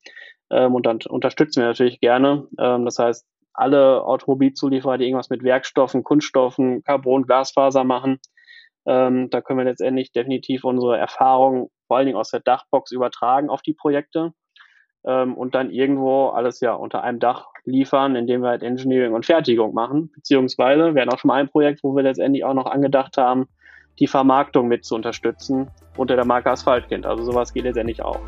[0.50, 2.46] Ähm, und dann unterstützen wir natürlich gerne.
[2.58, 8.20] Ähm, das heißt, alle Automobilzulieferer, die irgendwas mit Werkstoffen, Kunststoffen, Carbon, Glasfaser machen,
[8.86, 13.50] ähm, da können wir letztendlich definitiv unsere Erfahrungen vor allen Dingen aus der Dachbox übertragen
[13.50, 14.32] auf die Projekte
[15.04, 19.26] ähm, und dann irgendwo alles ja unter einem Dach liefern, indem wir halt Engineering und
[19.26, 20.10] Fertigung machen.
[20.14, 23.48] Beziehungsweise wir hatten auch schon mal ein Projekt, wo wir letztendlich auch noch angedacht haben,
[23.98, 27.04] die Vermarktung mit zu unterstützen unter der Marke Asphaltkind.
[27.04, 28.20] Also sowas geht letztendlich auch.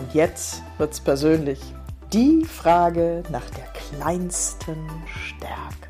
[0.00, 1.60] Und jetzt wird's persönlich.
[2.10, 5.89] Die Frage nach der kleinsten Stärke.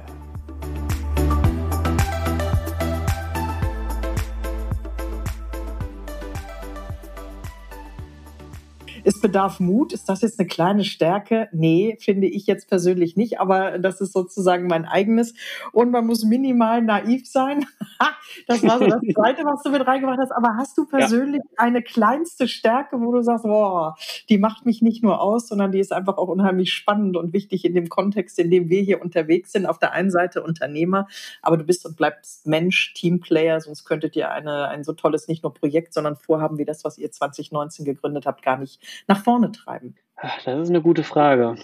[9.05, 9.93] Es bedarf Mut.
[9.93, 11.49] Ist das jetzt eine kleine Stärke?
[11.53, 15.35] Nee, finde ich jetzt persönlich nicht, aber das ist sozusagen mein eigenes.
[15.73, 17.67] Und man muss minimal naiv sein.
[18.47, 20.33] das war so das Zweite, was du mit reingebracht hast.
[20.33, 21.65] Aber hast du persönlich ja.
[21.65, 23.97] eine kleinste Stärke, wo du sagst, boah,
[24.29, 27.65] die macht mich nicht nur aus, sondern die ist einfach auch unheimlich spannend und wichtig
[27.65, 29.67] in dem Kontext, in dem wir hier unterwegs sind.
[29.67, 31.07] Auf der einen Seite Unternehmer,
[31.43, 35.43] aber du bist und bleibst Mensch, Teamplayer, sonst könntet ihr eine, ein so tolles nicht
[35.43, 39.53] nur Projekt, sondern Vorhaben wie das, was ihr 2019 gegründet habt, gar nicht nach vorne
[39.53, 39.97] treiben?
[40.45, 41.57] Das ist eine gute Frage.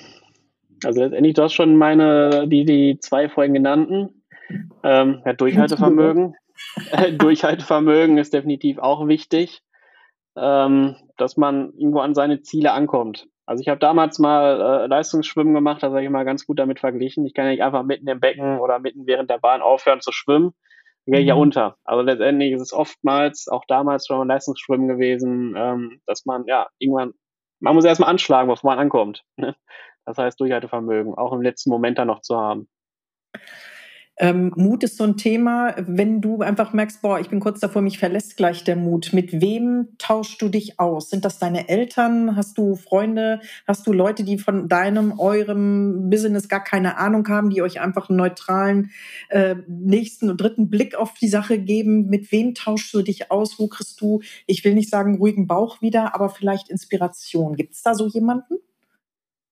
[0.84, 4.22] Also letztendlich, du hast schon meine, die, die zwei vorhin genannten.
[4.82, 6.34] Ähm, ja, Durchhaltevermögen.
[7.18, 9.62] Durchhaltevermögen ist definitiv auch wichtig,
[10.36, 13.28] ähm, dass man irgendwo an seine Ziele ankommt.
[13.46, 16.80] Also ich habe damals mal äh, Leistungsschwimmen gemacht, da sage ich mal ganz gut damit
[16.80, 17.24] verglichen.
[17.26, 20.10] Ich kann ja nicht einfach mitten im Becken oder mitten während der Bahn aufhören zu
[20.12, 20.52] schwimmen.
[21.06, 21.42] Gehe ich ja mhm.
[21.42, 21.76] unter.
[21.84, 26.68] Also letztendlich ist es oftmals, auch damals schon mal Leistungsschwimmen gewesen, ähm, dass man ja
[26.78, 27.14] irgendwann
[27.60, 29.24] man muss erstmal anschlagen, bevor man ankommt.
[29.36, 29.56] Ne?
[30.04, 32.68] Das heißt, Durchhaltevermögen, auch im letzten Moment dann noch zu haben.
[34.18, 37.82] Ähm, Mut ist so ein Thema, wenn du einfach merkst, boah, ich bin kurz davor,
[37.82, 39.12] mich verlässt gleich der Mut.
[39.12, 41.10] Mit wem tauschst du dich aus?
[41.10, 42.34] Sind das deine Eltern?
[42.34, 43.40] Hast du Freunde?
[43.66, 48.08] Hast du Leute, die von deinem, eurem Business gar keine Ahnung haben, die euch einfach
[48.08, 48.90] einen neutralen
[49.28, 52.06] äh, nächsten und dritten Blick auf die Sache geben?
[52.06, 53.58] Mit wem tauschst du dich aus?
[53.58, 57.54] Wo kriegst du, ich will nicht sagen ruhigen Bauch wieder, aber vielleicht Inspiration?
[57.54, 58.54] Gibt es da so jemanden?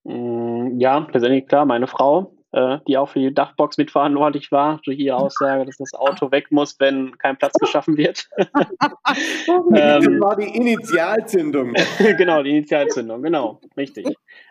[0.05, 4.99] Mm, ja, letztendlich klar, meine Frau äh, die auch für die Dachbox mitverantwortlich war, durch
[4.99, 8.29] ihre Aussage, dass das Auto weg muss, wenn kein Platz geschaffen wird.
[8.37, 11.75] das ähm, war die Initialzündung.
[12.17, 14.07] genau, die Initialzündung, genau, richtig.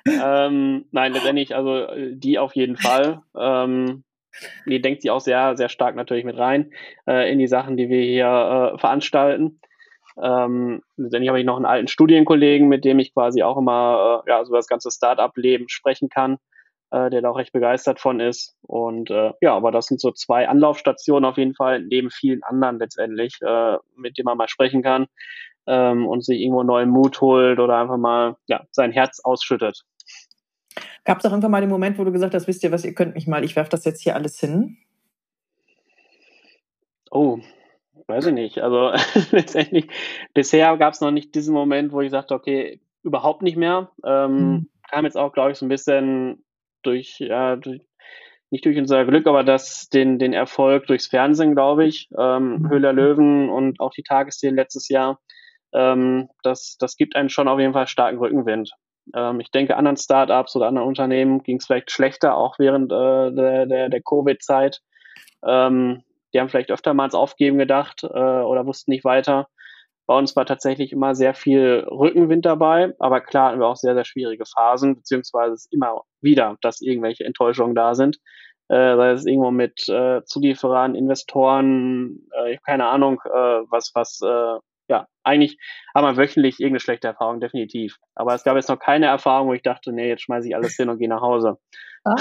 [0.06, 3.22] Ähm, nein, letztendlich, also die auf jeden Fall.
[3.38, 4.04] Ähm,
[4.66, 6.72] die denkt sich auch sehr, sehr stark natürlich mit rein
[7.08, 9.62] äh, in die Sachen, die wir hier äh, veranstalten.
[10.22, 14.30] Ähm, letztendlich habe ich noch einen alten Studienkollegen, mit dem ich quasi auch immer äh,
[14.30, 16.38] ja, so das ganze Start-up-Leben sprechen kann,
[16.94, 18.56] äh, der da auch recht begeistert von ist.
[18.62, 22.78] Und äh, ja, aber das sind so zwei Anlaufstationen auf jeden Fall, neben vielen anderen
[22.78, 25.08] letztendlich, äh, mit denen man mal sprechen kann
[25.66, 29.82] ähm, und sich irgendwo neuen Mut holt oder einfach mal ja, sein Herz ausschüttet.
[31.04, 32.94] Gab es auch irgendwann mal den Moment, wo du gesagt hast, wisst ihr was, ihr
[32.94, 34.78] könnt mich mal, ich werfe das jetzt hier alles hin?
[37.10, 37.40] Oh,
[38.06, 38.60] weiß ich nicht.
[38.60, 38.92] Also
[39.32, 39.88] letztendlich,
[40.36, 43.90] bisher gab es noch nicht diesen Moment, wo ich sagte, okay, überhaupt nicht mehr.
[44.06, 44.70] Ähm, mhm.
[44.90, 46.44] Kam jetzt auch, glaube ich, so ein bisschen
[46.84, 47.82] durch, ja, durch,
[48.52, 52.10] nicht durch unser Glück, aber das, den, den Erfolg durchs Fernsehen, glaube ich.
[52.17, 52.69] Ähm, mhm.
[52.69, 55.19] Höhler Löwen und auch die Tagesthemen letztes Jahr.
[55.74, 58.72] Ähm, das, das gibt einen schon auf jeden Fall starken Rückenwind.
[59.15, 63.32] Ähm, ich denke, anderen Startups oder anderen Unternehmen ging es vielleicht schlechter, auch während äh,
[63.32, 64.82] der, der, der Covid-Zeit.
[65.46, 69.48] Ähm, die haben vielleicht öfter mal ins Aufgeben gedacht äh, oder wussten nicht weiter.
[70.06, 73.94] Bei uns war tatsächlich immer sehr viel Rückenwind dabei, aber klar hatten wir auch sehr,
[73.94, 78.18] sehr schwierige Phasen, beziehungsweise es ist immer wieder, dass irgendwelche Enttäuschungen da sind.
[78.70, 83.30] Äh, sei es irgendwo mit äh, Zulieferern, Investoren, äh, keine Ahnung, äh,
[83.70, 85.58] was, was äh, ja, eigentlich
[85.96, 87.98] haben wir wöchentlich irgendeine schlechte Erfahrung, definitiv.
[88.16, 90.76] Aber es gab jetzt noch keine Erfahrung, wo ich dachte, nee, jetzt schmeiße ich alles
[90.76, 91.58] hin und gehe nach Hause.
[92.04, 92.16] Ah,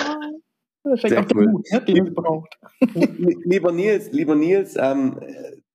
[0.84, 1.48] das ist auch cool.
[1.48, 2.58] Mut, ne, den braucht.
[3.44, 5.20] Lieber Nils, lieber Nils, ähm,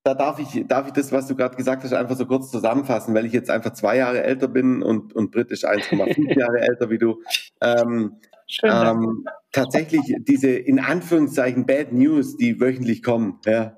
[0.08, 3.14] da darf ich, darf ich das, was du gerade gesagt hast, einfach so kurz zusammenfassen,
[3.14, 6.96] weil ich jetzt einfach zwei Jahre älter bin und, und britisch 1,5 Jahre älter wie
[6.96, 7.22] du.
[7.60, 8.16] Ähm,
[8.46, 13.76] Schön, ähm, tatsächlich diese in Anführungszeichen Bad News, die wöchentlich kommen, ja,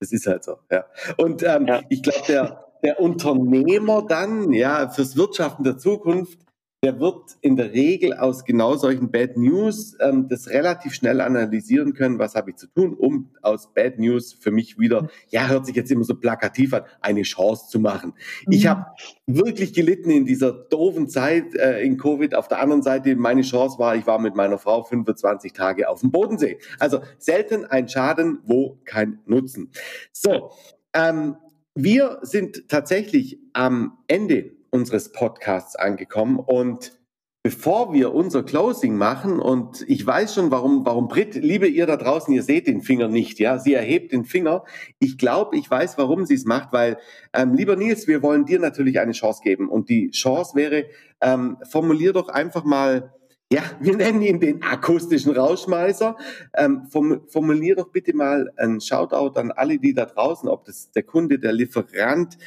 [0.00, 0.84] das ist halt so, ja.
[1.16, 1.80] Und ähm, ja.
[1.88, 6.40] ich glaube, der, der Unternehmer dann, ja, fürs Wirtschaften der Zukunft,
[6.82, 11.92] der wird in der Regel aus genau solchen Bad News ähm, das relativ schnell analysieren
[11.92, 15.66] können, was habe ich zu tun, um aus Bad News für mich wieder, ja, hört
[15.66, 18.14] sich jetzt immer so plakativ an, eine Chance zu machen.
[18.46, 18.52] Mhm.
[18.52, 18.86] Ich habe
[19.26, 22.34] wirklich gelitten in dieser doofen Zeit äh, in Covid.
[22.34, 26.00] Auf der anderen Seite, meine Chance war, ich war mit meiner Frau 25 Tage auf
[26.00, 26.58] dem Bodensee.
[26.78, 29.70] Also selten ein Schaden, wo kein Nutzen.
[30.12, 30.52] So,
[30.94, 31.36] ähm,
[31.74, 36.98] wir sind tatsächlich am Ende unseres Podcasts angekommen und
[37.42, 41.96] bevor wir unser Closing machen und ich weiß schon, warum, warum Brit, liebe ihr da
[41.96, 44.64] draußen, ihr seht den Finger nicht, ja, sie erhebt den Finger.
[44.98, 46.98] Ich glaube, ich weiß, warum sie es macht, weil,
[47.32, 50.84] ähm, lieber Nils, wir wollen dir natürlich eine Chance geben und die Chance wäre,
[51.22, 53.14] ähm, formulier doch einfach mal,
[53.52, 56.16] ja, wir nennen ihn den akustischen Rauschmeißer.
[56.54, 61.02] Ähm, formulier doch bitte mal ein Shoutout an alle, die da draußen, ob das der
[61.02, 62.38] Kunde, der Lieferant,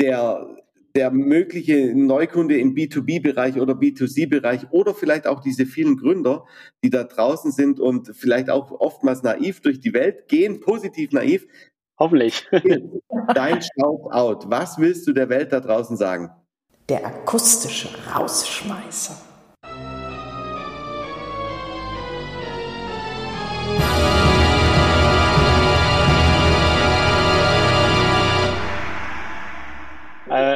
[0.00, 0.46] der
[0.96, 6.46] der mögliche Neukunde im B2B-Bereich oder B2C-Bereich oder vielleicht auch diese vielen Gründer,
[6.82, 11.46] die da draußen sind und vielleicht auch oftmals naiv durch die Welt gehen, positiv naiv.
[11.98, 12.48] Hoffentlich.
[13.34, 14.50] Dein Shout-out.
[14.50, 16.30] Was willst du der Welt da draußen sagen?
[16.88, 19.25] Der akustische Rausschmeißer.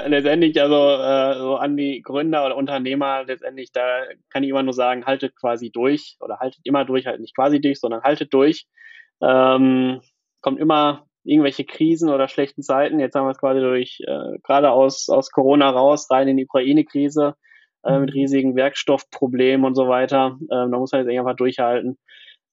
[0.05, 4.63] Äh, letztendlich, also äh, so an die Gründer oder Unternehmer, letztendlich, da kann ich immer
[4.63, 8.33] nur sagen, haltet quasi durch oder haltet immer durch, halt nicht quasi durch, sondern haltet
[8.33, 8.67] durch.
[9.23, 10.01] Ähm,
[10.41, 12.99] kommt immer irgendwelche Krisen oder schlechten Zeiten.
[13.01, 16.47] Jetzt haben wir es quasi durch, äh, gerade aus, aus Corona raus, rein in die
[16.47, 17.35] Ukraine-Krise
[17.85, 18.15] äh, mit mhm.
[18.15, 20.39] riesigen Werkstoffproblemen und so weiter.
[20.41, 21.99] Ähm, da muss man jetzt einfach durchhalten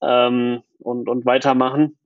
[0.02, 1.98] ähm, und, und weitermachen.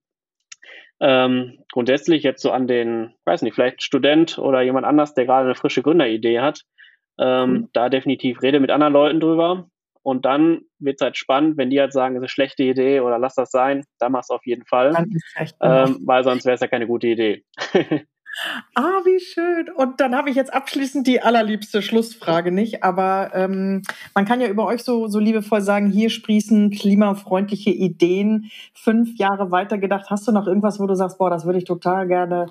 [1.02, 5.46] Ähm, grundsätzlich jetzt so an den, weiß nicht, vielleicht Student oder jemand anders, der gerade
[5.46, 6.62] eine frische Gründeridee hat,
[7.20, 7.70] ähm, mhm.
[7.74, 9.68] da definitiv rede mit anderen Leuten drüber.
[10.04, 13.02] Und dann wird es halt spannend, wenn die halt sagen, es ist eine schlechte Idee
[13.02, 14.94] oder lass das sein, dann mach's auf jeden Fall.
[15.62, 17.44] Ähm, weil sonst wäre es ja keine gute Idee.
[18.76, 19.70] Ah, wie schön.
[19.70, 23.82] Und dann habe ich jetzt abschließend die allerliebste Schlussfrage nicht, aber ähm,
[24.16, 28.50] man kann ja über euch so, so liebevoll sagen, hier sprießen klimafreundliche Ideen.
[28.74, 30.10] Fünf Jahre weitergedacht.
[30.10, 32.48] Hast du noch irgendwas, wo du sagst, boah, das würde ich total gerne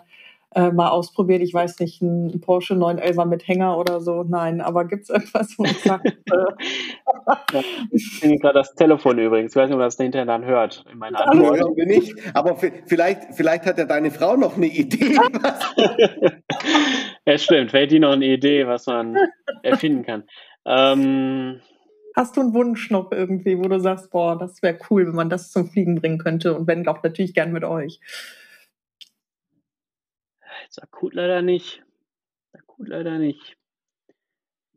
[0.54, 1.42] äh, mal ausprobiert.
[1.42, 4.24] Ich weiß nicht, ein Porsche 911 mit Hänger oder so.
[4.24, 9.52] Nein, aber gibt es irgendwas, wo ich sage, äh, Ich bin gerade das Telefon übrigens.
[9.52, 10.84] Ich weiß nicht, ob das hinterher dann hört.
[10.90, 11.76] In meiner Antwort.
[11.76, 12.14] Bin ich.
[12.34, 15.16] Aber vielleicht, vielleicht hat ja deine Frau noch eine Idee.
[17.26, 17.70] ja, stimmt.
[17.70, 19.16] Vielleicht die noch eine Idee, was man
[19.62, 20.24] erfinden kann.
[20.66, 21.60] Ähm,
[22.16, 25.30] Hast du einen Wunsch noch irgendwie, wo du sagst, boah, das wäre cool, wenn man
[25.30, 28.00] das zum Fliegen bringen könnte und wenn auch natürlich gern mit euch?
[30.70, 31.82] Jetzt akut leider nicht.
[32.52, 33.59] Akut leider nicht.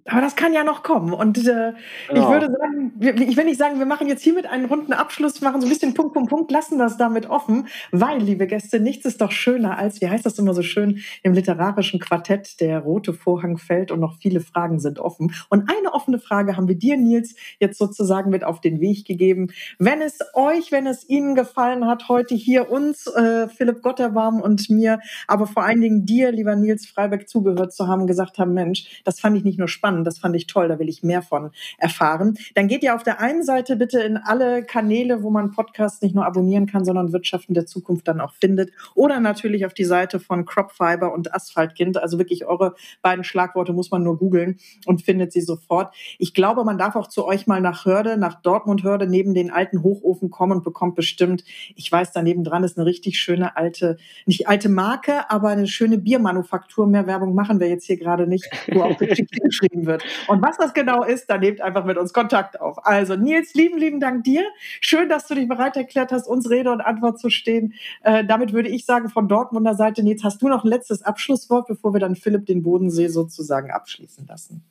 [0.06, 1.13] Aber das kann ja noch kommen.
[1.13, 1.74] Und äh,
[2.10, 2.22] genau.
[2.22, 5.62] ich würde sagen, ich will nicht sagen, wir machen jetzt hiermit einen runden Abschluss, machen
[5.62, 9.22] so ein bisschen Punkt, Punkt, Punkt, lassen das damit offen, weil, liebe Gäste, nichts ist
[9.22, 13.58] doch schöner als, wie heißt das immer so schön, im literarischen Quartett, der rote Vorhang
[13.58, 15.34] fällt und noch viele Fragen sind offen.
[15.50, 19.52] Und eine offene Frage haben wir dir, Nils, jetzt sozusagen mit auf den Weg gegeben.
[19.80, 24.70] Wenn es euch, wenn es Ihnen gefallen hat, heute hier uns, äh, Philipp Gotterbaum und
[24.70, 29.02] mir, aber vor allen Dingen dir, lieber Nils Freiberg, zugehört zu haben, gesagt haben, Mensch,
[29.06, 31.21] das fand ich nicht nur spannend, spannend, das fand ich toll, da will ich mehr
[31.21, 32.38] von erfahren.
[32.56, 36.15] Dann geht ihr auf der einen Seite bitte in alle Kanäle, wo man Podcasts nicht
[36.15, 38.71] nur abonnieren kann, sondern Wirtschaften der Zukunft dann auch findet.
[38.95, 41.97] Oder natürlich auf die Seite von Cropfiber und Asphaltkind.
[41.97, 45.93] Also wirklich eure beiden Schlagworte muss man nur googeln und findet sie sofort.
[46.17, 49.51] Ich glaube, man darf auch zu euch mal nach Hörde, nach Dortmund Hörde, neben den
[49.51, 51.43] alten Hochofen kommen und bekommt bestimmt,
[51.75, 55.97] ich weiß, daneben dran ist eine richtig schöne alte, nicht alte Marke, aber eine schöne
[55.97, 56.88] Biermanufaktur.
[56.88, 58.97] Mehr Werbung machen wir jetzt hier gerade nicht, wo auch
[59.43, 60.04] geschrieben wird.
[60.28, 62.86] Und was das genau ist, da nehmt einfach mit uns Kontakt auf.
[62.86, 64.43] Also Nils, lieben, lieben Dank dir.
[64.82, 67.74] Schön, dass du dich bereit erklärt hast, uns Rede und Antwort zu stehen.
[68.04, 71.67] Äh, damit würde ich sagen, von Dortmunder Seite, Nils, hast du noch ein letztes Abschlusswort,
[71.67, 74.65] bevor wir dann Philipp den Bodensee sozusagen abschließen lassen?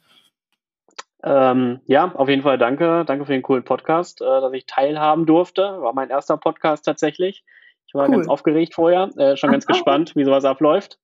[1.25, 3.05] Ähm, ja, auf jeden Fall danke.
[3.07, 5.62] Danke für den coolen Podcast, äh, dass ich teilhaben durfte.
[5.62, 7.44] War mein erster Podcast tatsächlich.
[7.87, 8.16] Ich war cool.
[8.16, 10.98] ganz aufgeregt vorher, äh, schon ganz gespannt, wie sowas abläuft.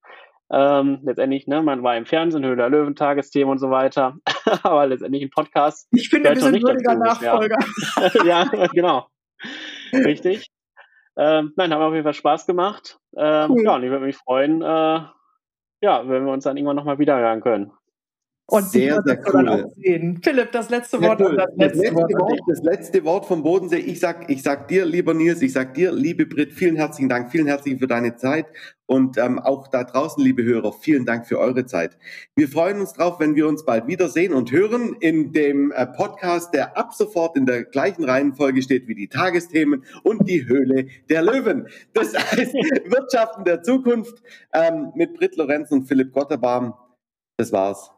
[0.50, 4.16] Ähm, letztendlich, ne, man war im Fernsehen, Höhle der Löwen, Tagesthemen und so weiter,
[4.62, 5.88] aber letztendlich ein Podcast.
[5.90, 7.58] Ich finde, wir sind würdiger Nachfolger.
[8.24, 8.48] Ja.
[8.52, 9.08] ja, genau.
[9.92, 10.50] Richtig.
[11.16, 12.98] Ähm, nein, haben auf jeden Fall Spaß gemacht.
[13.16, 13.64] Ähm, cool.
[13.64, 15.00] Ja, und ich würde mich freuen, äh,
[15.80, 17.72] ja, wenn wir uns dann irgendwann nochmal wieder hören können.
[18.50, 19.70] Und sehr, sehr cool.
[20.22, 21.20] Philipp, das letzte Wort.
[21.20, 21.36] Cool.
[21.36, 23.76] Das, letzte, das, letzte Wort, Wort das letzte Wort vom Bodensee.
[23.76, 27.30] Ich sag, ich sag dir, lieber Nils, ich sag dir, liebe Brit, vielen herzlichen Dank,
[27.30, 28.46] vielen herzlichen für deine Zeit
[28.86, 31.98] und ähm, auch da draußen, liebe Hörer, vielen Dank für eure Zeit.
[32.36, 36.54] Wir freuen uns drauf, wenn wir uns bald wiedersehen und hören in dem äh, Podcast,
[36.54, 41.20] der ab sofort in der gleichen Reihenfolge steht wie die Tagesthemen und die Höhle der
[41.20, 41.68] Löwen.
[41.92, 44.22] Das heißt Wirtschaften der Zukunft
[44.54, 46.72] ähm, mit Brit Lorenz und Philipp Gotterbaum.
[47.36, 47.97] Das war's.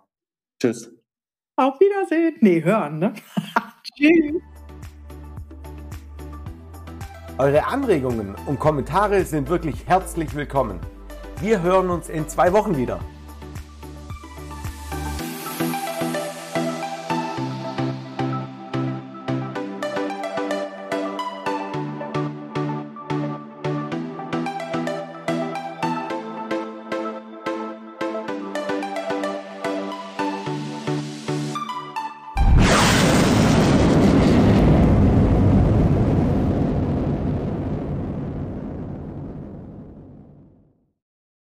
[0.60, 0.92] Tschüss.
[1.56, 2.36] Auf Wiedersehen.
[2.40, 3.14] Nee, hören, ne?
[3.96, 4.42] Tschüss.
[7.38, 10.78] Eure Anregungen und Kommentare sind wirklich herzlich willkommen.
[11.40, 13.00] Wir hören uns in zwei Wochen wieder.